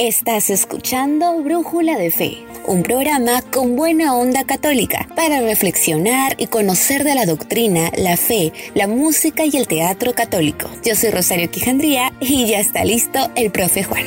[0.00, 7.02] Estás escuchando Brújula de Fe, un programa con buena onda católica para reflexionar y conocer
[7.02, 10.70] de la doctrina, la fe, la música y el teatro católico.
[10.84, 14.04] Yo soy Rosario Quijandría y ya está listo el profe Juan.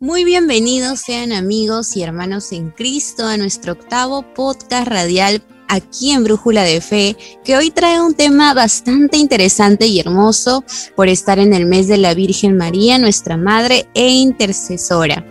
[0.00, 5.40] Muy bienvenidos sean amigos y hermanos en Cristo a nuestro octavo podcast radial
[5.72, 10.64] aquí en Brújula de Fe, que hoy trae un tema bastante interesante y hermoso
[10.94, 15.24] por estar en el mes de la Virgen María, nuestra Madre e Intercesora.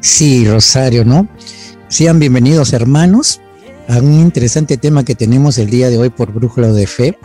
[0.00, 1.28] Sí, Rosario, ¿no?
[1.88, 3.40] Sean bienvenidos hermanos
[3.88, 7.18] a un interesante tema que tenemos el día de hoy por Brújula de Fe,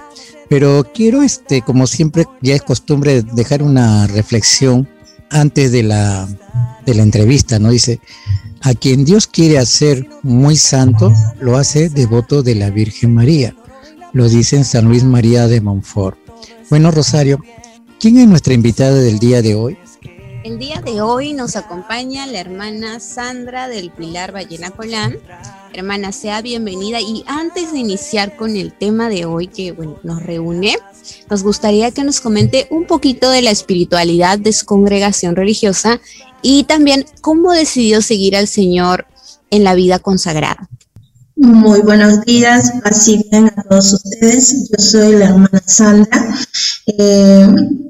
[0.49, 4.89] pero quiero, este, como siempre ya es costumbre, dejar una reflexión
[5.29, 6.27] antes de la,
[6.87, 7.69] de la entrevista, ¿no?
[7.69, 7.99] Dice,
[8.61, 13.55] a quien Dios quiere hacer muy santo, lo hace devoto de la Virgen María.
[14.13, 16.17] Lo dice en San Luis María de Montfort.
[16.69, 17.41] Bueno, Rosario,
[17.99, 19.77] ¿quién es nuestra invitada del día de hoy?
[20.45, 25.17] El día de hoy nos acompaña la hermana Sandra del Pilar Ballena Colán.
[25.73, 27.01] Hermana, sea bienvenida.
[27.01, 30.77] Y antes de iniciar con el tema de hoy que nos reúne,
[31.31, 35.99] nos gustaría que nos comente un poquito de la espiritualidad de su congregación religiosa
[36.41, 39.07] y también cómo decidió seguir al Señor
[39.49, 40.69] en la vida consagrada.
[41.37, 44.69] Muy buenos días, así bien a todos ustedes.
[44.69, 46.33] Yo soy la hermana Sandra.
[46.87, 47.47] Eh,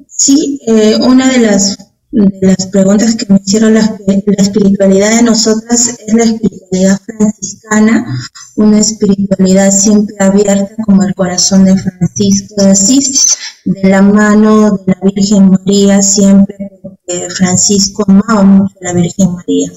[0.08, 1.78] sí, eh, una de las,
[2.12, 8.06] las preguntas que me hicieron la, la espiritualidad de nosotras es la espiritualidad franciscana,
[8.56, 14.94] una espiritualidad siempre abierta como el corazón de Francisco de Asís, de la mano de
[14.94, 16.56] la Virgen María, siempre
[17.36, 19.72] Francisco amaba mucho a la Virgen María.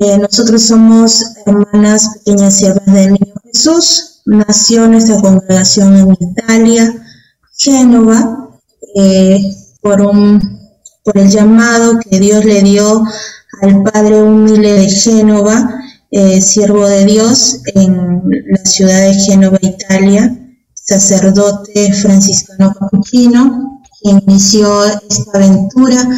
[0.00, 4.22] Eh, nosotros somos hermanas pequeñas siervas del Niño Jesús.
[4.24, 6.94] Nació nuestra congregación en Italia,
[7.58, 8.50] Génova,
[8.96, 9.42] eh,
[9.80, 10.61] por, un,
[11.02, 13.04] por el llamado que Dios le dio
[13.62, 20.38] al Padre humilde de Génova, eh, siervo de Dios en la ciudad de Génova, Italia,
[20.74, 26.08] sacerdote franciscano capuchino, inició esta aventura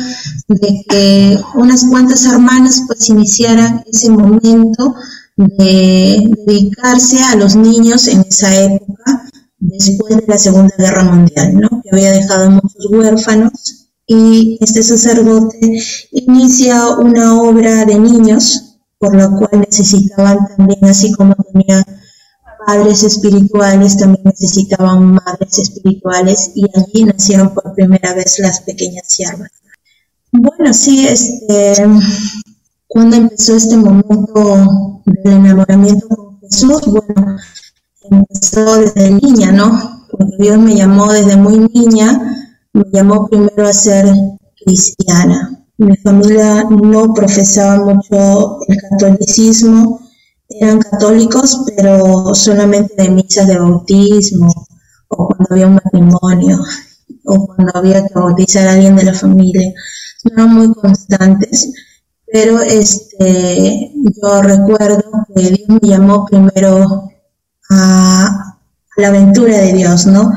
[0.49, 4.95] de que unas cuantas hermanas pues iniciaran ese momento
[5.37, 9.29] de dedicarse a los niños en esa época
[9.59, 11.83] después de la Segunda Guerra Mundial, ¿no?
[11.83, 15.59] que había dejado muchos huérfanos y este sacerdote
[16.13, 21.85] inicia una obra de niños por la cual necesitaban también, así como tenía
[22.67, 29.51] padres espirituales también necesitaban madres espirituales y allí nacieron por primera vez las pequeñas siervas.
[30.33, 31.75] Bueno, sí, este,
[32.89, 37.37] cuando empezó este momento del enamoramiento con Jesús, bueno,
[38.11, 40.07] empezó desde niña, ¿no?
[40.11, 42.44] Porque Dios me llamó desde muy niña,
[42.75, 44.07] me llamó primero a ser
[44.65, 45.65] cristiana.
[45.79, 50.01] Mi familia no profesaba mucho el catolicismo,
[50.49, 54.53] eran católicos, pero solamente de misas de bautismo,
[55.09, 56.61] o cuando había un matrimonio,
[57.25, 59.73] o cuando había que bautizar a alguien de la familia.
[60.25, 61.73] No eran muy constantes,
[62.33, 65.03] pero este, yo recuerdo
[65.35, 67.11] que Dios me llamó primero
[67.71, 68.59] a,
[68.97, 70.33] la aventura de Dios, ¿no?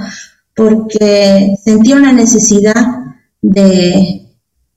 [0.57, 2.85] Porque sentía una necesidad
[3.41, 4.27] de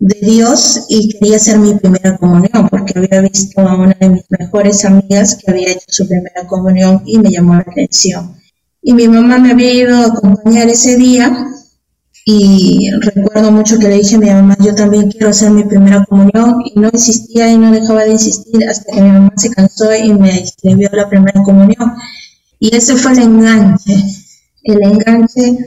[0.01, 4.25] de Dios y quería hacer mi primera comunión porque había visto a una de mis
[4.31, 8.35] mejores amigas que había hecho su primera comunión y me llamó la atención.
[8.83, 11.47] Y mi mamá me había ido a acompañar ese día
[12.25, 16.03] y recuerdo mucho que le dije a mi mamá, yo también quiero hacer mi primera
[16.07, 19.95] comunión y no insistía y no dejaba de insistir hasta que mi mamá se cansó
[19.95, 21.93] y me escribió la primera comunión.
[22.59, 23.97] Y ese fue el enganche,
[24.65, 25.59] el enganche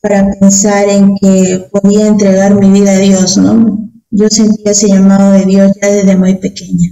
[0.00, 3.90] para pensar en que podía entregar mi vida a Dios, ¿no?
[4.10, 6.90] Yo sentía ese llamado de Dios ya desde muy pequeña.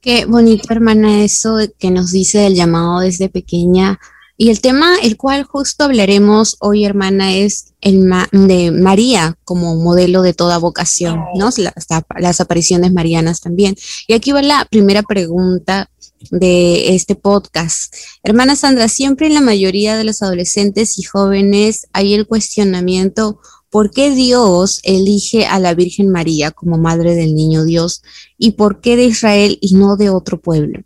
[0.00, 3.98] Qué bonito, hermana, eso que nos dice el llamado desde pequeña.
[4.36, 10.22] Y el tema, el cual justo hablaremos hoy, hermana, es el de María como modelo
[10.22, 11.50] de toda vocación, ¿no?
[11.58, 11.86] Las,
[12.18, 13.76] las apariciones marianas también.
[14.08, 15.90] Y aquí va la primera pregunta
[16.30, 17.94] de este podcast.
[18.22, 23.40] Hermana Sandra, siempre en la mayoría de los adolescentes y jóvenes hay el cuestionamiento,
[23.70, 28.02] ¿por qué Dios elige a la Virgen María como Madre del Niño Dios
[28.36, 30.80] y por qué de Israel y no de otro pueblo?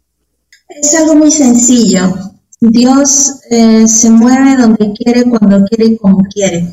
[0.69, 2.14] Es algo muy sencillo.
[2.60, 6.72] Dios eh, se mueve donde quiere, cuando quiere y como quiere.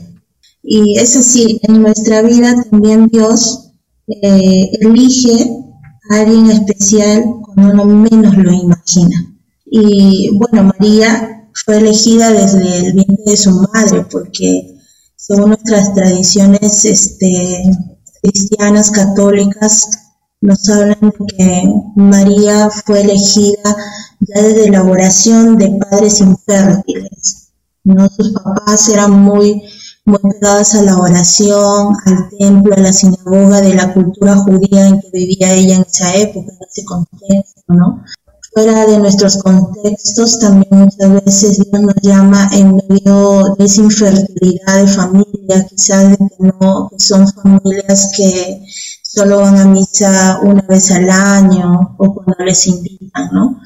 [0.64, 3.72] Y es así, en nuestra vida también Dios
[4.08, 5.71] eh, elige
[6.12, 9.34] alguien especial cuando uno menos lo imagina.
[9.66, 14.78] Y bueno, María fue elegida desde el vientre de su madre porque
[15.16, 17.64] según nuestras tradiciones este,
[18.22, 19.90] cristianas, católicas,
[20.42, 23.76] nos hablan de que María fue elegida
[24.20, 27.52] ya desde la oración de padres infértiles.
[27.84, 28.10] ¿no?
[28.10, 29.62] Sus papás eran muy,
[30.06, 35.10] pegados a la oración, al templo, a la sinagoga de la cultura judía en que
[35.14, 38.04] vivía ella en esa época, en ese contexto, ¿no?
[38.54, 44.84] fuera de nuestros contextos, también muchas veces Dios nos llama en medio de esa infertilidad
[44.84, 48.66] de familia, quizás de que no, que son familias que
[49.04, 53.62] solo van a misa una vez al año o cuando les invitan, ¿no?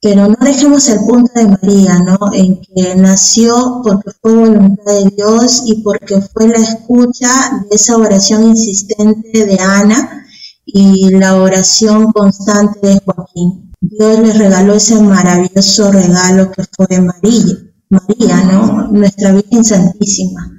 [0.00, 2.18] Pero no dejemos el punto de María, ¿no?
[2.32, 7.96] En que nació porque fue voluntad de Dios y porque fue la escucha de esa
[7.96, 10.24] oración insistente de Ana
[10.64, 13.72] y la oración constante de Joaquín.
[13.80, 17.56] Dios le regaló ese maravilloso regalo que fue María,
[17.88, 18.88] María, ¿no?
[18.88, 20.52] Nuestra Virgen Santísima.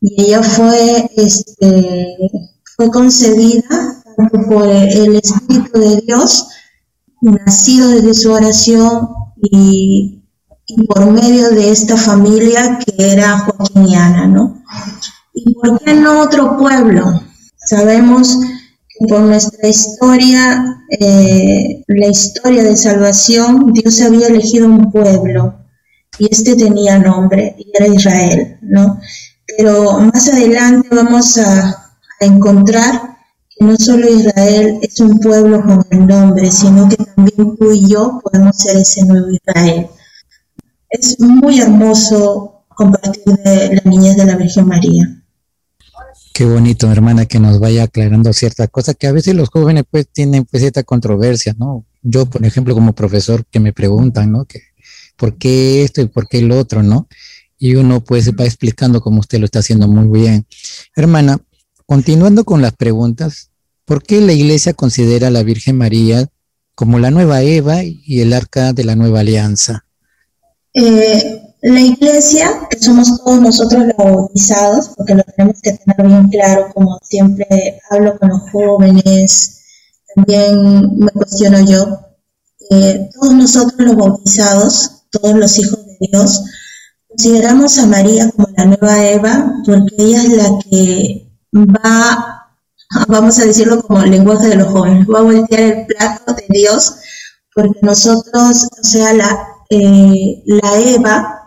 [0.00, 2.16] Y ella fue, este,
[2.76, 4.02] fue concebida
[4.48, 6.48] por el Espíritu de Dios,
[7.32, 10.22] nacido desde su oración y,
[10.88, 14.62] por medio de esta familia que era joaquiniana, ¿no?
[15.32, 17.20] ¿Y por qué no otro pueblo?
[17.56, 18.38] Sabemos
[19.08, 20.64] por nuestra historia,
[20.98, 25.54] eh, la historia de salvación, Dios había elegido un pueblo
[26.18, 29.00] y este tenía nombre y era Israel, ¿no?
[29.56, 33.13] Pero más adelante vamos a encontrar
[33.56, 37.88] que no solo Israel es un pueblo con el nombre, sino que también tú y
[37.88, 39.86] yo podemos ser ese nuevo Israel.
[40.90, 45.24] Es muy hermoso compartir de la niñez de la Virgen María.
[46.32, 50.08] Qué bonito, hermana, que nos vaya aclarando cierta cosa que a veces los jóvenes pues
[50.08, 51.84] tienen pues cierta controversia, ¿no?
[52.02, 54.44] Yo, por ejemplo, como profesor que me preguntan, ¿no?
[54.44, 54.60] Que,
[55.16, 57.06] ¿Por qué esto y por qué el otro, no?
[57.56, 60.44] Y uno pues va explicando como usted lo está haciendo muy bien.
[60.96, 61.38] Hermana,
[61.86, 63.50] continuando con las preguntas,
[63.84, 66.28] ¿por qué la iglesia considera a la Virgen María
[66.74, 69.84] como la nueva Eva y el arca de la nueva alianza?
[70.74, 76.28] Eh, la iglesia, que somos todos nosotros los bautizados, porque lo tenemos que tener bien
[76.28, 79.62] claro, como siempre hablo con los jóvenes,
[80.14, 82.00] también me cuestiono yo,
[82.70, 86.42] eh, todos nosotros los bautizados, todos los hijos de Dios,
[87.08, 92.48] consideramos a María como la nueva Eva, porque ella es la que va,
[93.08, 96.96] vamos a decirlo como lenguaje de los jóvenes, va a voltear el plato de Dios,
[97.54, 101.40] porque nosotros, o sea, la, eh, la Eva,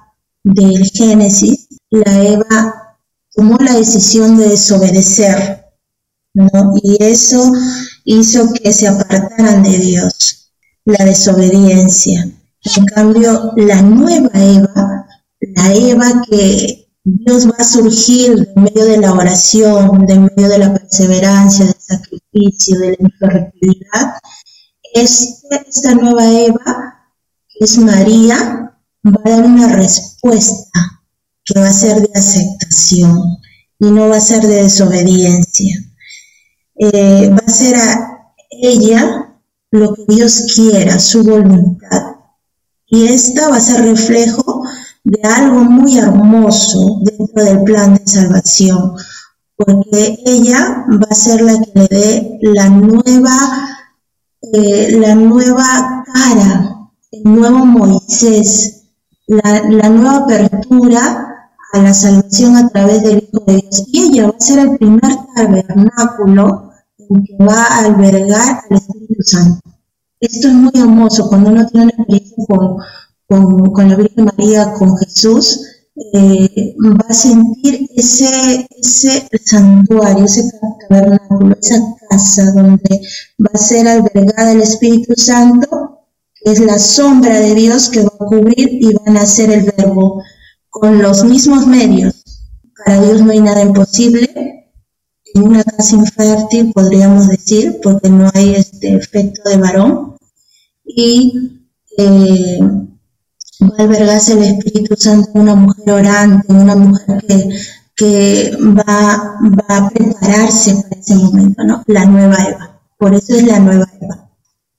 [0.43, 2.97] del Génesis, la Eva
[3.33, 5.65] tomó la decisión de desobedecer,
[6.33, 6.73] ¿no?
[6.81, 7.51] Y eso
[8.05, 10.51] hizo que se apartaran de Dios,
[10.85, 12.29] la desobediencia.
[12.75, 15.07] En cambio, la nueva Eva,
[15.39, 20.57] la Eva que Dios va a surgir en medio de la oración, de medio de
[20.57, 24.17] la perseverancia, del sacrificio, de la infertilidad,
[24.93, 27.13] esta nueva Eva,
[27.61, 28.73] es María,
[29.05, 31.01] va a dar una respuesta
[31.45, 33.37] que va a ser de aceptación
[33.79, 35.77] y no va a ser de desobediencia.
[36.75, 39.39] Eh, va a ser a ella
[39.71, 42.17] lo que Dios quiera, su voluntad.
[42.87, 44.46] Y esta va a ser reflejo
[45.07, 48.93] de algo muy hermoso dentro del plan de salvación,
[49.55, 53.31] porque ella va a ser la que le dé la nueva,
[54.41, 58.83] eh, la nueva cara, el nuevo Moisés,
[59.27, 63.83] la, nueva apertura a la salvación a través del Hijo de Dios.
[63.87, 69.23] Y ella va a ser el primer tabernáculo en que va a albergar al Espíritu
[69.23, 69.61] Santo.
[70.19, 72.45] Esto es muy hermoso cuando uno tiene una experiencia
[73.27, 75.61] con, la Virgen María, con Jesús,
[76.13, 80.49] eh, va a sentir ese, ese santuario, ese
[80.87, 81.79] tabernáculo, esa
[82.09, 83.01] casa donde
[83.39, 85.97] va a ser albergada el Espíritu Santo
[86.51, 90.23] es la sombra de Dios que va a cubrir y va a nacer el verbo
[90.69, 92.23] con los mismos medios.
[92.85, 94.71] Para Dios no hay nada imposible.
[95.33, 100.15] En una casa infértil podríamos decir, porque no hay este efecto de varón.
[100.85, 101.65] Y
[101.97, 102.59] eh,
[103.61, 107.49] va a albergarse el Espíritu Santo en una mujer orante, una mujer que,
[107.95, 111.83] que va, va a prepararse para ese momento, ¿no?
[111.87, 112.81] La nueva Eva.
[112.97, 114.29] Por eso es la nueva Eva.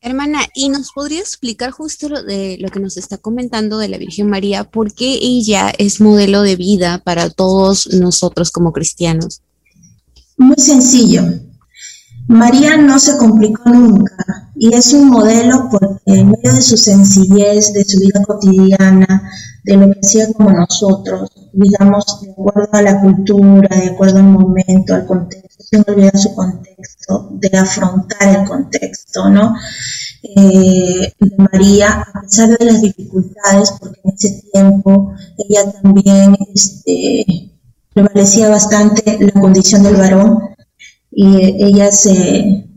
[0.00, 3.98] Hermana, ¿y nos podría explicar justo lo de lo que nos está comentando de la
[3.98, 4.64] Virgen María?
[4.64, 9.42] ¿Por qué ella es modelo de vida para todos nosotros como cristianos?
[10.36, 11.24] Muy sencillo.
[12.28, 17.72] María no se complicó nunca y es un modelo porque en medio de su sencillez,
[17.72, 19.30] de su vida cotidiana,
[19.62, 24.24] de lo que hacía como nosotros, digamos, de acuerdo a la cultura, de acuerdo al
[24.24, 29.54] momento, al contexto, sin olvidar su contexto, de afrontar el contexto, ¿no?
[30.22, 37.52] Eh, María, a pesar de las dificultades, porque en ese tiempo ella también este,
[37.94, 40.40] prevalecía bastante la condición del varón
[41.10, 42.67] y ella se,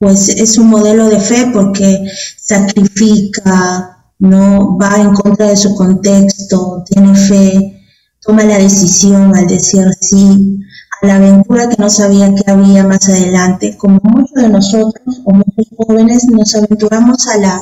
[0.00, 6.82] pues es un modelo de fe porque sacrifica, no va en contra de su contexto,
[6.86, 7.84] tiene fe,
[8.22, 10.58] toma la decisión al decir sí
[11.02, 15.34] a la aventura que no sabía que había más adelante, como muchos de nosotros o
[15.34, 17.60] muchos jóvenes nos aventuramos a la,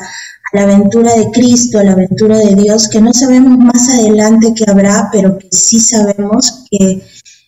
[0.63, 5.09] aventura de Cristo, a la aventura de Dios, que no sabemos más adelante qué habrá,
[5.11, 7.03] pero que sí sabemos que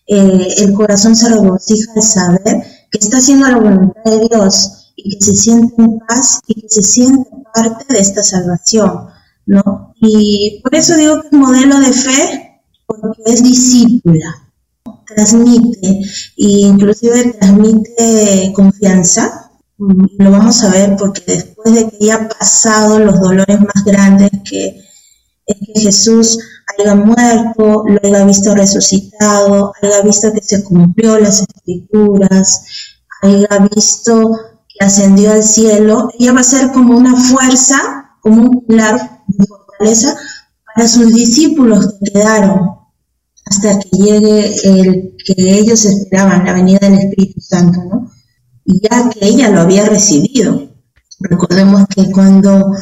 [0.08, 5.18] eh, el corazón se regocija al saber que está haciendo la voluntad de Dios y
[5.18, 9.08] que se siente en paz y que se siente parte de esta salvación,
[9.46, 9.94] ¿no?
[10.00, 14.50] Y por eso digo que es modelo de fe, porque es discípula,
[15.06, 16.02] transmite, e
[16.36, 23.60] inclusive transmite confianza, lo vamos a ver porque después de que haya pasado los dolores
[23.60, 24.84] más grandes que
[25.46, 26.38] es que Jesús
[26.78, 32.62] haya muerto, lo haya visto resucitado, haya visto que se cumplió las escrituras,
[33.22, 34.30] haya visto
[34.80, 40.16] ascendió al cielo, ella va a ser como una fuerza, como un pilar de fortaleza
[40.74, 42.80] para sus discípulos que quedaron
[43.46, 48.10] hasta que llegue el que ellos esperaban, la venida del Espíritu Santo, ¿no?
[48.64, 50.68] Y ya que ella lo había recibido.
[51.20, 52.72] Recordemos que cuando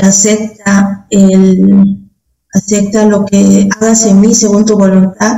[0.00, 2.08] acepta el,
[2.54, 5.36] acepta lo que hagas en mí según tu voluntad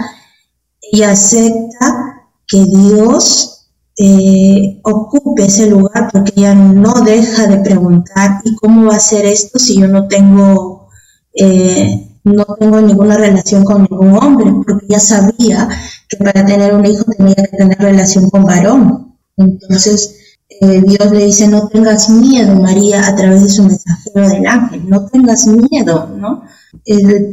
[0.93, 3.54] y acepta que Dios
[3.97, 9.25] eh, ocupe ese lugar porque ella no deja de preguntar y cómo va a ser
[9.25, 10.89] esto si yo no tengo
[11.35, 15.69] eh, no tengo ninguna relación con ningún hombre porque ya sabía
[16.09, 19.17] que para tener un hijo tenía que tener relación con varón.
[19.37, 20.17] Entonces
[20.49, 24.89] eh, Dios le dice no tengas miedo María a través de su mensajero del ángel.
[24.89, 26.43] No tengas miedo no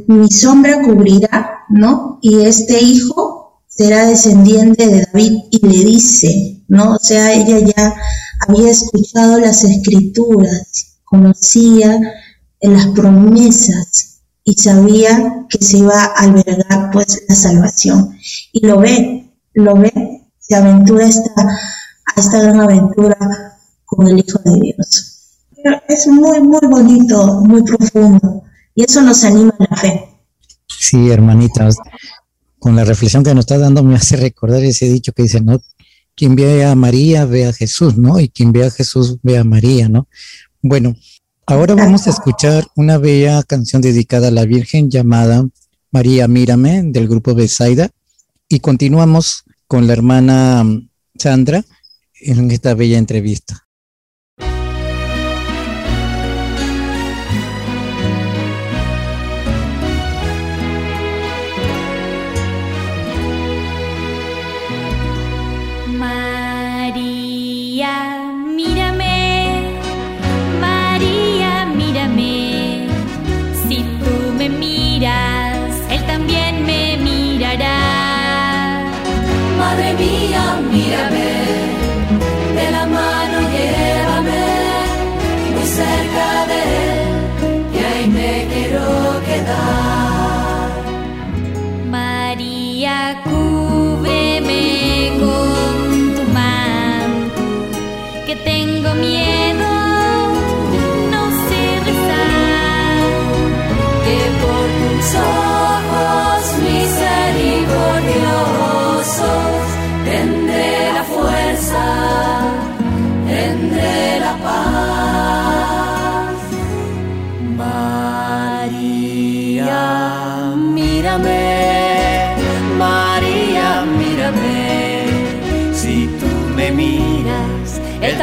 [0.08, 2.20] mi sombra cubrirá, ¿no?
[2.22, 3.41] Y este hijo
[3.72, 6.96] será descendiente de David y le dice, ¿no?
[6.96, 7.96] O sea, ella ya
[8.48, 12.00] había escuchado las escrituras, conocía
[12.62, 18.16] las promesas y sabía que se iba a albergar pues la salvación.
[18.51, 23.18] Y lo ve, lo ve, se aventura esta, a esta gran aventura
[23.86, 25.38] con el Hijo de Dios.
[25.56, 28.44] Pero es muy, muy bonito, muy profundo.
[28.75, 30.08] Y eso nos anima a la fe.
[30.68, 31.75] Sí, hermanitas,
[32.62, 35.60] con la reflexión que nos está dando me hace recordar ese dicho que dice, ¿no?
[36.15, 38.20] Quien ve a María ve a Jesús, ¿no?
[38.20, 40.08] Y quien ve a Jesús ve a María, ¿no?
[40.62, 40.96] Bueno,
[41.48, 45.44] ahora vamos a escuchar una bella canción dedicada a la Virgen llamada
[45.89, 47.89] María Mírame del grupo Besaida
[48.48, 50.63] y continuamos con la hermana
[51.18, 51.65] Sandra
[52.13, 53.65] en esta bella entrevista.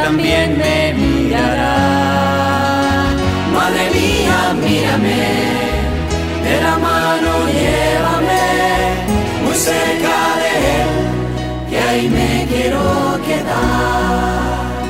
[0.08, 1.76] También me mirará.
[3.54, 5.22] Madre mía, mírame,
[6.46, 8.46] de la mano llévame,
[9.44, 10.90] muy cerca de él,
[11.68, 12.84] que ahí me quiero
[13.28, 14.80] quedar.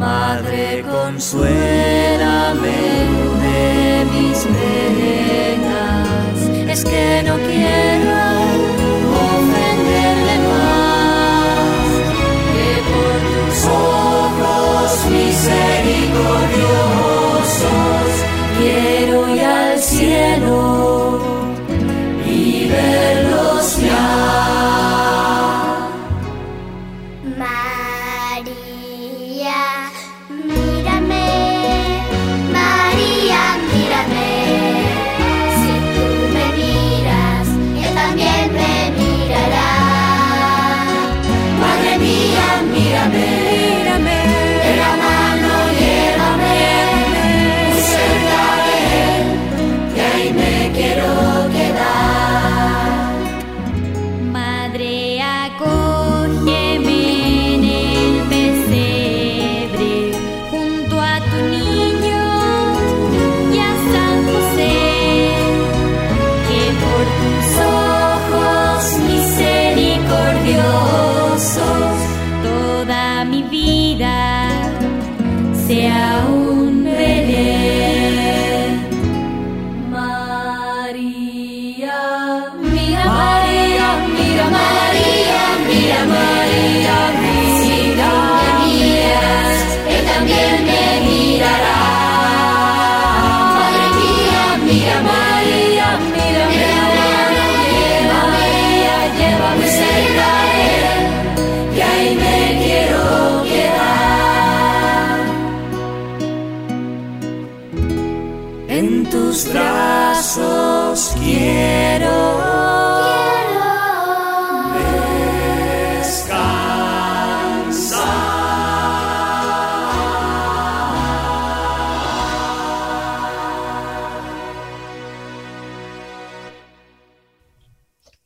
[0.00, 2.80] Madre, consuélame
[3.44, 3.60] de
[4.12, 6.36] mis penas,
[6.72, 8.13] es que no quiero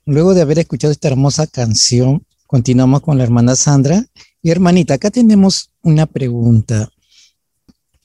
[0.09, 4.07] Luego de haber escuchado esta hermosa canción, continuamos con la hermana Sandra.
[4.43, 6.88] Y hermanita, acá tenemos una pregunta.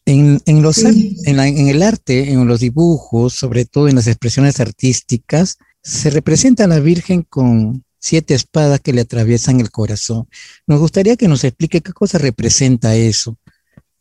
[0.05, 1.15] En, en los, Sí.
[1.24, 6.10] en, la- en el arte, en los dibujos, sobre todo en las expresiones artísticas, se
[6.10, 10.27] representa a la Virgen con siete espadas que le atraviesan el corazón.
[10.67, 13.38] Nos gustaría que nos explique qué cosa representa eso.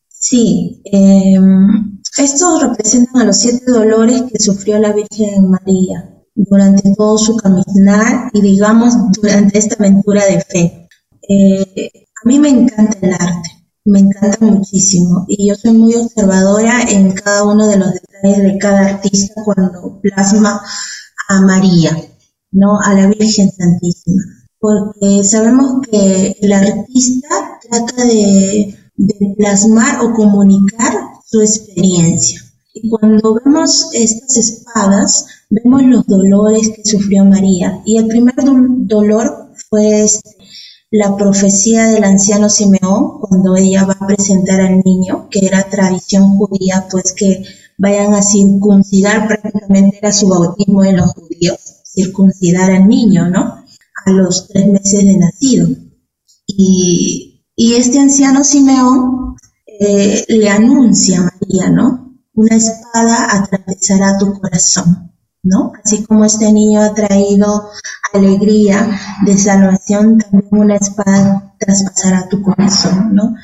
[0.08, 1.38] Sí, eh,
[2.18, 8.30] estos representan a los siete dolores que sufrió la Virgen María durante todo su caminar
[8.32, 10.88] y digamos durante esta aventura de fe.
[11.28, 11.90] Eh,
[12.24, 13.50] a mí me encanta el arte,
[13.84, 18.58] me encanta muchísimo y yo soy muy observadora en cada uno de los detalles de
[18.58, 20.62] cada artista cuando plasma
[21.28, 21.96] a María,
[22.50, 22.78] ¿no?
[22.80, 24.22] A la Virgen Santísima.
[24.58, 30.92] Porque sabemos que el artista trata de, de plasmar o comunicar
[31.26, 32.40] su experiencia.
[32.74, 37.82] Y cuando vemos estas espadas, vemos los dolores que sufrió María.
[37.84, 40.30] Y el primer dol- dolor fue este,
[40.90, 46.36] la profecía del anciano Simeón cuando ella va a presentar al niño, que era tradición
[46.38, 47.44] judía, pues que
[47.78, 53.42] vayan a circuncidar, prácticamente era su bautismo de los judíos, circuncidar al niño, ¿no?
[54.06, 55.68] A los tres meses de nacido.
[56.46, 59.36] Y, y este anciano Simeón
[59.80, 62.18] eh, le anuncia a María, ¿no?
[62.34, 65.11] Una espada atravesará tu corazón,
[65.42, 65.72] ¿no?
[65.84, 67.70] Así como este niño ha traído
[68.12, 68.86] alegría
[69.24, 73.34] de salvación, también una espada traspasará tu corazón, ¿no?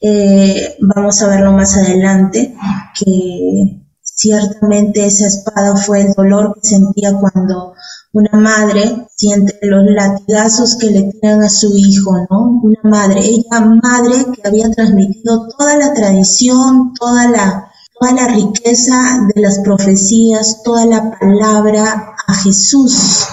[0.00, 2.54] Eh, vamos a verlo más adelante,
[2.98, 7.74] que ciertamente esa espada fue el dolor que sentía cuando
[8.12, 12.60] una madre siente los latigazos que le tiran a su hijo, ¿no?
[12.62, 17.67] Una madre, ella madre que había transmitido toda la tradición, toda la,
[17.98, 23.26] toda la riqueza de las profecías, toda la palabra a Jesús.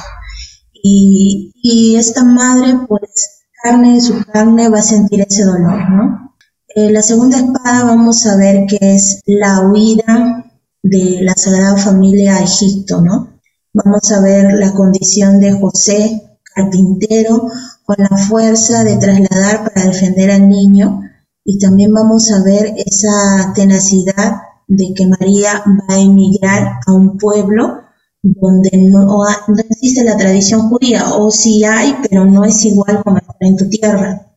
[0.82, 6.36] Y, esta madre, pues, carne de su carne va a sentir ese dolor, ¿no?
[6.75, 10.45] Eh, la segunda espada vamos a ver que es la huida
[10.84, 13.39] de la Sagrada Familia a Egipto, ¿no?
[13.73, 17.49] Vamos a ver la condición de José, carpintero,
[17.86, 21.01] con la fuerza de trasladar para defender al niño.
[21.43, 27.17] Y también vamos a ver esa tenacidad de que María va a emigrar a un
[27.17, 27.82] pueblo
[28.21, 33.17] donde no, no existe la tradición judía, o sí hay, pero no es igual como
[33.17, 34.32] estar en tu tierra.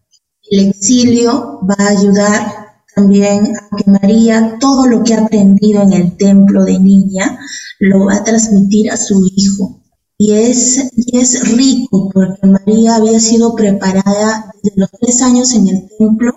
[0.50, 5.92] El exilio va a ayudar también a que María todo lo que ha aprendido en
[5.92, 7.38] el templo de niña
[7.78, 9.82] lo va a transmitir a su hijo.
[10.18, 15.68] Y es, y es rico porque María había sido preparada desde los tres años en
[15.68, 16.32] el templo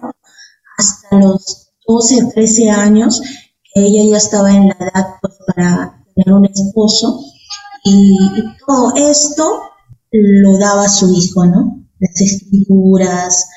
[0.78, 3.22] hasta los 12, 13 años,
[3.74, 7.20] ella ya estaba en la edad pues, para tener un esposo.
[7.84, 8.18] Y,
[8.68, 9.62] todo esto
[10.12, 11.84] lo daba su hijo, ¿no?
[12.00, 13.50] Las escrituras,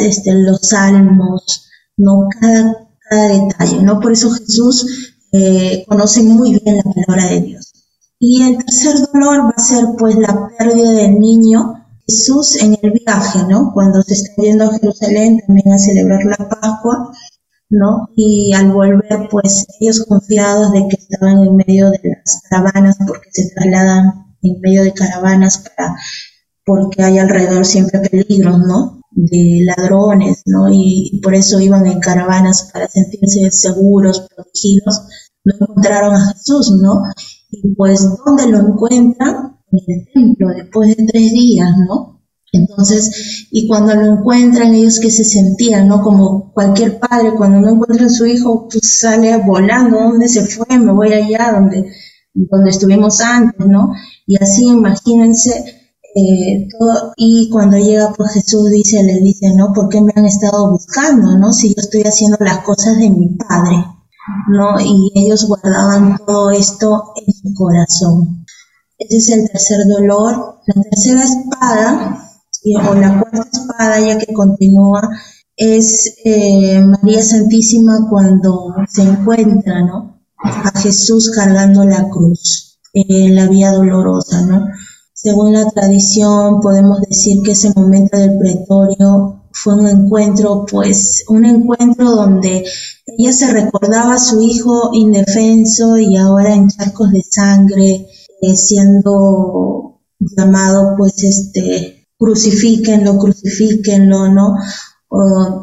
[0.00, 2.28] este, los salmos, ¿no?
[2.40, 4.00] Cada, cada detalle, ¿no?
[4.00, 7.72] Por eso Jesús eh, conoce muy bien la palabra de Dios.
[8.18, 12.92] Y el tercer dolor va a ser pues la pérdida del niño Jesús en el
[12.92, 13.72] viaje, ¿no?
[13.74, 17.12] Cuando se está yendo a Jerusalén también a celebrar la Pascua,
[17.68, 18.08] ¿no?
[18.16, 23.28] Y al volver, pues ellos confiados de que estaban en medio de las caravanas, porque
[23.32, 25.96] se trasladan en medio de caravanas para,
[26.64, 29.00] porque hay alrededor siempre peligros, ¿no?
[29.10, 30.68] De ladrones, ¿no?
[30.70, 35.02] Y, y por eso iban en caravanas para sentirse seguros, protegidos.
[35.44, 37.02] No encontraron a Jesús, ¿no?
[37.50, 39.56] Y pues, ¿dónde lo encuentran?
[39.72, 42.15] En el templo, después de tres días, ¿no?
[42.56, 46.02] Entonces, y cuando lo encuentran, ellos que se sentían, ¿no?
[46.02, 50.78] Como cualquier padre, cuando no encuentra a su hijo, pues sale volando, ¿dónde se fue?
[50.78, 51.90] Me voy allá donde,
[52.34, 53.92] donde estuvimos antes, ¿no?
[54.26, 55.76] Y así, imagínense,
[56.18, 59.72] eh, todo, y cuando llega pues Jesús dice, le dice, ¿no?
[59.74, 61.52] ¿Por qué me han estado buscando, no?
[61.52, 63.84] Si yo estoy haciendo las cosas de mi Padre,
[64.48, 64.80] ¿no?
[64.80, 68.46] Y ellos guardaban todo esto en su corazón.
[68.98, 70.60] Ese es el tercer dolor.
[70.66, 72.25] La tercera espada,
[72.74, 75.08] o la cuarta espada, ya que continúa,
[75.56, 80.12] es eh, María Santísima cuando se encuentra.
[80.38, 84.66] A Jesús cargando la cruz en la vía dolorosa, ¿no?
[85.14, 91.46] Según la tradición, podemos decir que ese momento del pretorio fue un encuentro, pues, un
[91.46, 92.64] encuentro donde
[93.06, 98.06] ella se recordaba a su hijo indefenso y ahora en charcos de sangre,
[98.42, 104.56] eh, siendo llamado, pues, este, crucifíquenlo, crucifíquenlo, ¿no?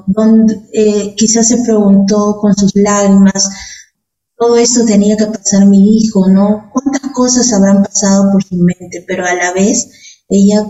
[0.07, 3.49] Donde, eh, quizás se preguntó con sus lágrimas,
[4.37, 6.69] todo esto tenía que pasar mi hijo, ¿no?
[6.73, 9.03] ¿Cuántas cosas habrán pasado por su mente?
[9.07, 9.89] Pero a la vez,
[10.29, 10.65] ella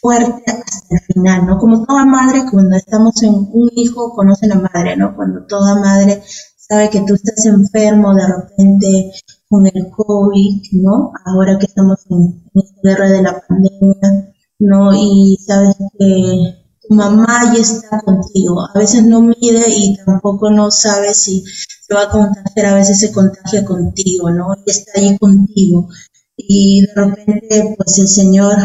[0.00, 1.58] fuerte hasta el final, ¿no?
[1.58, 5.14] Como toda madre, cuando estamos en un hijo, conoce a la madre, ¿no?
[5.16, 6.22] Cuando toda madre
[6.56, 9.12] sabe que tú estás enfermo de repente
[9.48, 11.12] con el COVID, ¿no?
[11.24, 14.33] Ahora que estamos en, en guerra de la pandemia,
[14.64, 14.92] ¿no?
[14.94, 18.66] Y sabes que tu mamá ya está contigo.
[18.74, 21.44] A veces no mide y tampoco no sabe si
[21.86, 24.54] se va a contagiar, a veces se contagia contigo, ¿no?
[24.66, 25.88] Y está ahí contigo.
[26.36, 28.56] Y de repente, pues el Señor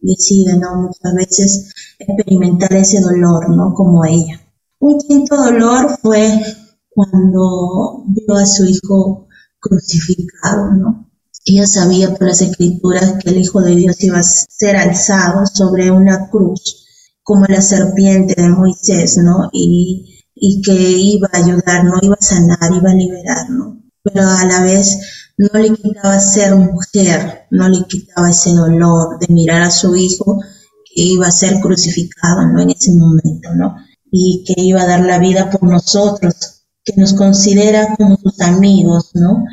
[0.00, 0.82] decide, ¿no?
[0.82, 3.72] Muchas veces experimentar ese dolor, ¿no?
[3.74, 4.40] Como ella.
[4.80, 6.28] Un quinto dolor fue
[6.90, 9.28] cuando vio a su hijo
[9.60, 11.07] crucificado, ¿no?
[11.50, 15.90] Ella sabía por las escrituras que el Hijo de Dios iba a ser alzado sobre
[15.90, 16.84] una cruz
[17.22, 19.48] como la serpiente de Moisés, ¿no?
[19.50, 23.82] Y, y que iba a ayudar, no iba a sanar, iba a liberar, ¿no?
[24.02, 24.98] Pero a la vez
[25.38, 30.42] no le quitaba ser mujer, no le quitaba ese dolor de mirar a su hijo
[30.84, 32.60] que iba a ser crucificado, ¿no?
[32.60, 33.74] En ese momento, ¿no?
[34.10, 39.12] Y que iba a dar la vida por nosotros, que nos considera como sus amigos,
[39.14, 39.46] ¿no?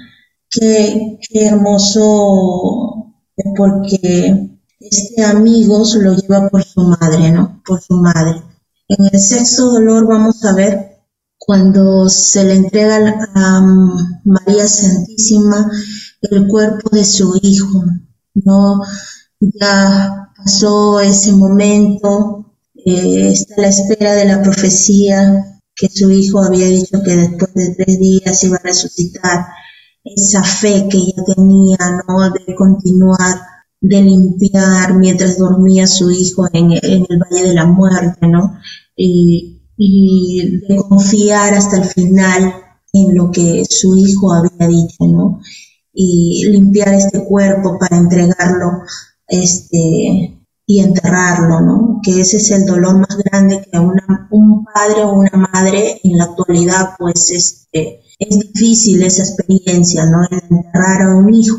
[0.49, 3.13] Qué, hermoso,
[3.57, 7.61] porque este amigo se lo lleva por su madre, ¿no?
[7.65, 8.41] Por su madre.
[8.87, 10.95] En el sexto dolor vamos a ver
[11.37, 12.97] cuando se le entrega
[13.35, 13.61] a
[14.23, 15.69] María Santísima
[16.21, 17.83] el cuerpo de su hijo,
[18.33, 18.81] ¿no?
[19.39, 22.53] Ya pasó ese momento,
[22.85, 27.75] eh, está la espera de la profecía que su hijo había dicho que después de
[27.75, 29.45] tres días iba a resucitar,
[30.05, 32.29] esa fe que ella tenía, ¿no?
[32.29, 33.41] De continuar
[33.81, 38.57] de limpiar mientras dormía su hijo en, el Valle de la Muerte, ¿no?
[38.95, 42.53] Y, de confiar hasta el final
[42.93, 45.41] en lo que su hijo había dicho, ¿no?
[45.93, 48.83] Y limpiar este cuerpo para entregarlo,
[49.27, 51.99] este, y enterrarlo, ¿no?
[52.03, 56.25] Que ese es el dolor más grande que un padre o una madre en la
[56.25, 60.19] actualidad, pues, este, es difícil esa experiencia, ¿no?
[60.29, 61.57] Enterrar a un hijo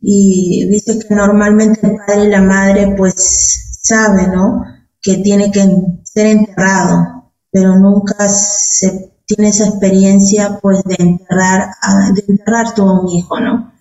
[0.00, 4.62] y dice que normalmente el padre y la madre pues sabe, ¿no?
[5.00, 5.66] Que tiene que
[6.04, 12.82] ser enterrado, pero nunca se tiene esa experiencia pues de enterrar, a, de enterrar a
[12.82, 13.72] un hijo, ¿no?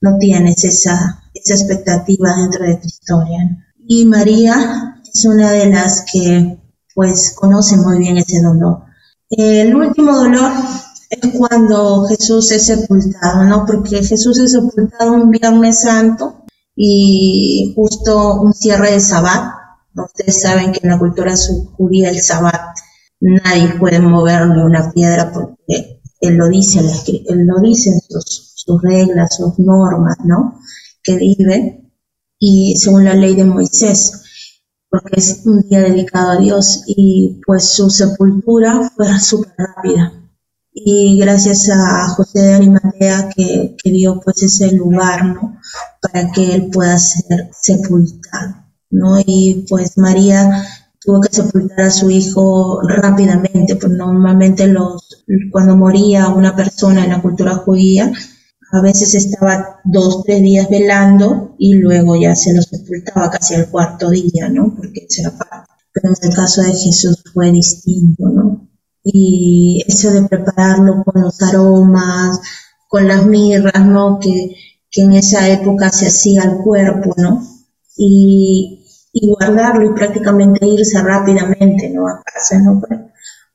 [0.00, 3.38] No tienes esa, esa expectativa dentro de tu historia.
[3.86, 6.58] Y María es una de las que
[6.94, 8.82] pues conoce muy bien ese dolor.
[9.30, 10.50] El último dolor
[11.10, 13.64] es cuando Jesús es sepultado, ¿no?
[13.64, 16.44] Porque Jesús es sepultado un Viernes Santo
[16.76, 19.54] y justo un cierre de Sabbat.
[19.94, 21.34] Ustedes saben que en la cultura
[21.76, 22.76] judía el Sabbat
[23.20, 26.80] nadie puede moverle una piedra porque él lo dice,
[27.28, 30.60] él lo en sus, sus reglas, sus normas, ¿no?
[31.02, 31.90] Que vive
[32.38, 34.24] y según la ley de Moisés
[34.90, 40.27] porque es un día dedicado a Dios y pues su sepultura fue súper rápida
[40.72, 45.58] y gracias a José de Arimatea que, dio pues ese lugar, ¿no?
[46.00, 49.18] Para que él pueda ser sepultado, ¿no?
[49.24, 50.64] Y pues María
[51.00, 57.10] tuvo que sepultar a su hijo rápidamente, pues normalmente los, cuando moría una persona en
[57.10, 58.12] la cultura judía,
[58.70, 63.70] a veces estaba dos, tres días velando y luego ya se lo sepultaba casi al
[63.70, 64.74] cuarto día, ¿no?
[64.76, 65.66] Porque era para.
[65.92, 68.67] Pero en el caso de Jesús fue distinto, ¿no?
[69.10, 72.40] Y eso de prepararlo con los aromas,
[72.88, 74.18] con las mirras, ¿no?
[74.20, 74.54] Que,
[74.90, 77.42] que en esa época se hacía al cuerpo, ¿no?
[77.96, 82.06] Y, y, guardarlo y prácticamente irse rápidamente, ¿no?
[82.06, 82.82] A casa, ¿no?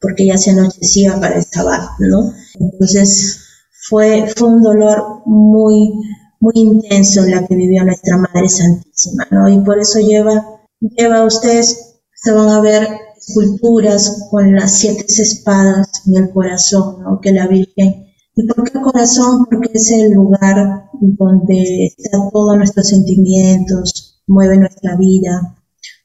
[0.01, 2.33] Porque ya se anochecía para el sábado, ¿no?
[2.59, 3.45] Entonces
[3.87, 5.93] fue, fue un dolor muy,
[6.39, 9.47] muy intenso la que vivió nuestra Madre Santísima, ¿no?
[9.49, 12.87] Y por eso lleva, lleva ustedes, se van a ver
[13.27, 17.19] esculturas con las siete espadas en el corazón, ¿no?
[17.21, 18.03] Que la Virgen
[18.36, 19.45] ¿Y por qué corazón?
[19.45, 25.55] Porque es el lugar donde están todos nuestros sentimientos, mueve nuestra vida,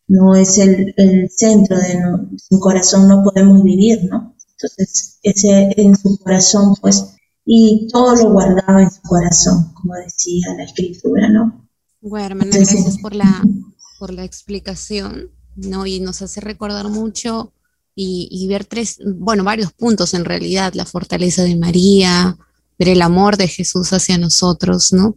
[0.09, 0.94] no es el,
[1.31, 1.98] centro de
[2.37, 4.35] su corazón no podemos vivir, ¿no?
[4.52, 10.54] Entonces, ese en su corazón, pues, y todo lo guardaba en su corazón, como decía
[10.54, 11.68] la escritura, ¿no?
[12.00, 13.42] Bueno, hermana, gracias por la,
[13.98, 15.87] por la explicación, ¿no?
[15.87, 17.53] Y nos hace recordar mucho
[18.01, 22.37] y, ver tres, bueno, varios puntos en realidad, la fortaleza de María,
[22.79, 25.16] ver el amor de Jesús hacia nosotros, ¿no?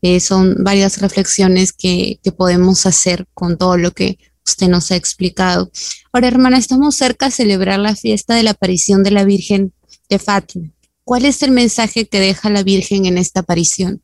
[0.00, 4.96] Eh, son varias reflexiones que, que, podemos hacer con todo lo que usted nos ha
[4.96, 5.70] explicado.
[6.10, 9.74] Ahora, hermana, estamos cerca de celebrar la fiesta de la aparición de la Virgen
[10.08, 10.70] de Fátima.
[11.04, 14.01] ¿Cuál es el mensaje que deja la Virgen en esta aparición?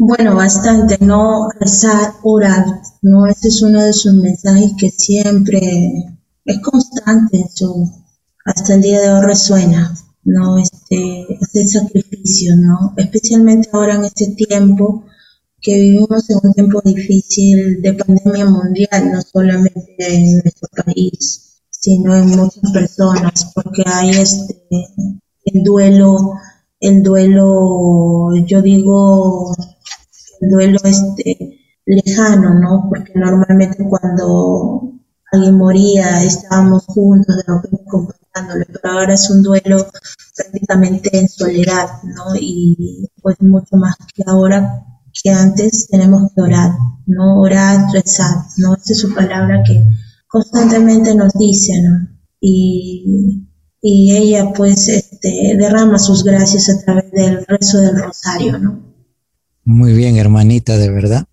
[0.00, 1.48] Bueno, bastante, ¿no?
[1.58, 2.64] Rezar, orar,
[3.02, 3.26] ¿no?
[3.26, 5.92] Ese es uno de sus mensajes que siempre
[6.44, 7.90] es constante su,
[8.44, 10.56] hasta el día de hoy resuena, ¿no?
[10.56, 12.94] Este, este sacrificio, ¿no?
[12.96, 15.04] Especialmente ahora en este tiempo
[15.60, 22.14] que vivimos en un tiempo difícil de pandemia mundial, no solamente en nuestro país, sino
[22.14, 24.62] en muchas personas, porque hay este,
[25.44, 26.34] el duelo,
[26.78, 29.56] el duelo, yo digo,
[30.40, 32.86] el duelo este, lejano, ¿no?
[32.88, 34.92] Porque normalmente cuando
[35.32, 37.44] alguien moría, estábamos juntos, de
[38.66, 39.86] pero ahora es un duelo
[40.36, 42.36] prácticamente en soledad, ¿no?
[42.38, 44.84] Y pues mucho más que ahora
[45.22, 46.70] que antes tenemos que orar,
[47.06, 47.40] ¿no?
[47.40, 48.74] Orar, rezar, ¿no?
[48.74, 49.84] Esa es su palabra que
[50.28, 52.08] constantemente nos dice, ¿no?
[52.40, 53.48] Y,
[53.80, 58.87] y ella pues este, derrama sus gracias a través del rezo del rosario, ¿no?
[59.68, 61.26] Muy bien, hermanita, de verdad.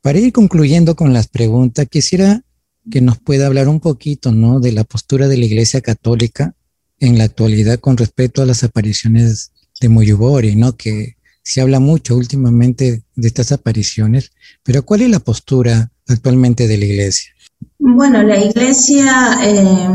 [0.00, 2.44] Para ir concluyendo con las preguntas, quisiera
[2.88, 4.60] que nos pueda hablar un poquito, ¿no?
[4.60, 6.54] De la postura de la Iglesia Católica
[7.00, 9.50] en la actualidad con respecto a las apariciones
[9.80, 10.76] de Moyubori, ¿no?
[10.76, 14.30] Que se habla mucho últimamente de estas apariciones,
[14.62, 17.32] pero ¿cuál es la postura actualmente de la Iglesia?
[17.80, 19.88] Bueno, la Iglesia eh,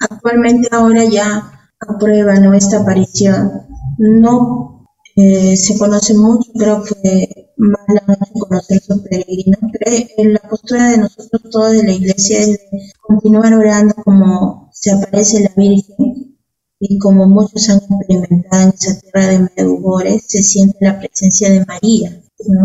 [0.00, 2.54] actualmente ahora ya aprueba ¿no?
[2.54, 3.52] esta aparición.
[3.98, 4.71] No
[5.16, 10.90] eh, se conoce mucho, creo que más la noche conocer su peregrino, pero la postura
[10.90, 16.38] de nosotros todos de la iglesia es de continuar orando como se aparece la Virgen
[16.80, 21.64] y como muchos han experimentado en esa tierra de Medugore, se siente la presencia de
[21.64, 22.20] María.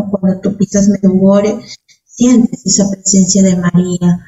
[0.10, 1.60] Cuando tú pisas Medugore,
[2.06, 4.20] sientes esa presencia de María.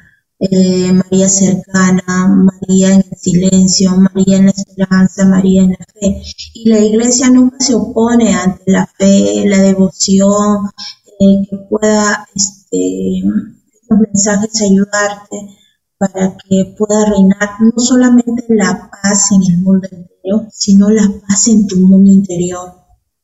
[0.42, 6.22] Eh, María cercana, María en el silencio, María en la esperanza, María en la fe.
[6.54, 10.70] Y la iglesia nunca se opone ante la fe, la devoción,
[11.20, 15.36] eh, que pueda este, estos mensajes ayudarte
[15.98, 21.48] para que pueda reinar no solamente la paz en el mundo entero, sino la paz
[21.48, 22.72] en tu mundo interior,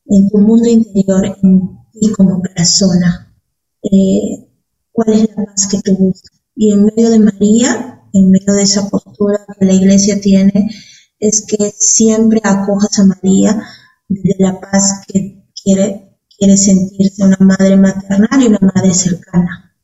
[0.05, 3.35] en tu mundo interior, en ti como persona.
[3.81, 4.47] Eh,
[4.91, 6.36] ¿Cuál es la paz que tú buscas?
[6.59, 10.71] Y en medio de María, en medio de esa postura que la iglesia tiene,
[11.19, 13.63] es que siempre acojas a María
[14.09, 19.75] de la paz que quiere, quiere sentirse una madre maternal y una madre cercana.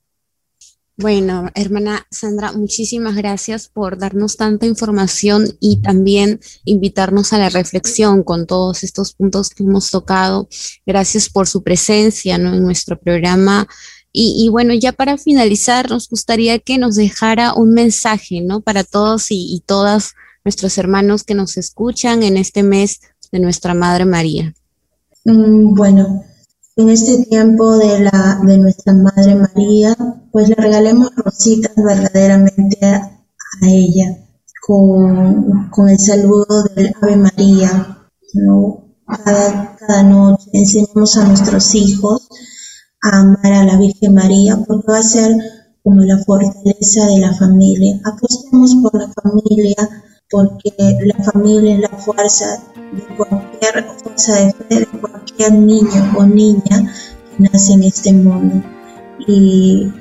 [0.98, 8.24] Bueno, hermana Sandra, muchísimas gracias por darnos tanta información y también invitarnos a la reflexión
[8.24, 10.48] con todos estos puntos que hemos tocado.
[10.86, 13.68] Gracias por su presencia en nuestro programa
[14.16, 18.62] y, bueno, ya para finalizar, nos gustaría que nos dejara un mensaje, ¿no?
[18.62, 20.14] Para todos y, todas
[20.46, 23.00] nuestros hermanos que nos escuchan en este mes
[23.32, 24.54] de nuestra Madre María.
[25.26, 26.24] Mm, bueno,
[26.76, 29.98] en este tiempo de, la, de nuestra Madre María,
[30.32, 33.20] pues le regalemos rositas verdaderamente a,
[33.64, 34.16] ella,
[34.68, 37.98] con, con, el saludo del Ave María,
[38.36, 38.96] ¿no?
[39.08, 42.30] Cada, cada noche enseñamos a nuestros hijos
[43.04, 45.32] amar a la Virgen María porque va a ser
[45.84, 48.00] como la fortaleza de la familia.
[48.06, 49.76] Apostemos por la familia
[50.30, 50.72] porque
[51.06, 56.94] la familia es la fuerza de cualquier fuerza de fe de cualquier niño o niña
[57.38, 58.64] que nace en este mundo.
[59.28, 59.92] Y,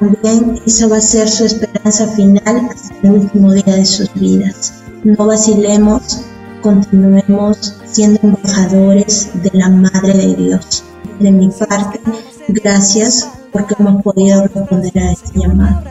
[0.00, 4.82] también esa va a ser su esperanza final hasta el último día de sus vidas.
[5.04, 6.22] No vacilemos,
[6.60, 10.82] continuemos siendo embajadores de la Madre de Dios.
[11.20, 12.00] De mi parte,
[12.48, 15.82] Gracias porque hemos podido responder a este llamado.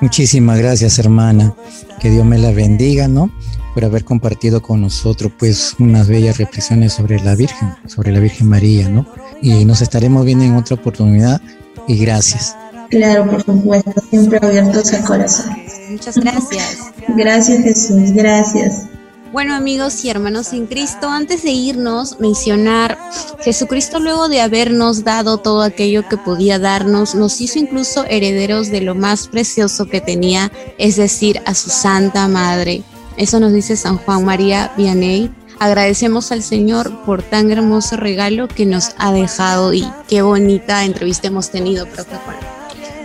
[0.00, 1.54] Muchísimas gracias, hermana.
[2.00, 3.30] Que Dios me la bendiga, ¿no?
[3.74, 8.48] por haber compartido con nosotros pues unas bellas reflexiones sobre la Virgen, sobre la Virgen
[8.48, 9.06] María, ¿no?
[9.40, 11.40] Y nos estaremos viendo en otra oportunidad
[11.88, 12.54] y gracias.
[12.90, 15.56] Claro, por supuesto, siempre abiertos al corazón.
[15.90, 16.78] Muchas gracias.
[17.16, 18.86] Gracias Jesús, gracias.
[19.32, 22.98] Bueno amigos y hermanos en Cristo, antes de irnos, mencionar,
[23.40, 28.82] Jesucristo luego de habernos dado todo aquello que podía darnos, nos hizo incluso herederos de
[28.82, 32.82] lo más precioso que tenía, es decir, a su Santa Madre.
[33.16, 35.30] Eso nos dice San Juan María Vianney.
[35.58, 41.28] Agradecemos al Señor por tan hermoso regalo que nos ha dejado y qué bonita entrevista
[41.28, 42.36] hemos tenido, profe Juan.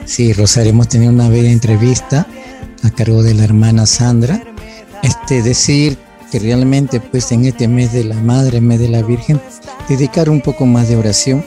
[0.04, 2.28] Sí, Rosario, hemos tenido una bella entrevista
[2.84, 4.44] a cargo de la hermana Sandra.
[5.04, 5.98] Este, decir
[6.32, 9.42] que realmente pues en este mes de la Madre, mes de la Virgen,
[9.88, 11.46] dedicar un poco más de oración,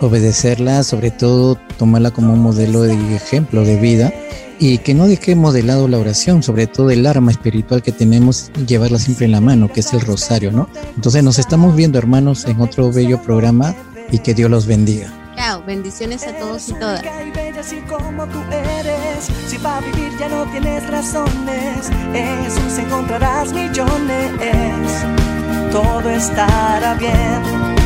[0.00, 4.12] obedecerla, sobre todo tomarla como un modelo de ejemplo de vida
[4.58, 8.50] y que no dejemos de lado la oración, sobre todo el arma espiritual que tenemos,
[8.66, 10.68] llevarla siempre en la mano, que es el rosario, ¿no?
[10.94, 13.74] Entonces nos estamos viendo hermanos en otro bello programa
[14.10, 15.25] y que Dios los bendiga.
[15.36, 17.02] Chao, bendiciones a todos y todas.
[17.58, 24.30] Así como tú eres, si para vivir ya no tienes razones, en Jesús encontrarás millones,
[25.72, 27.76] todo estará bien.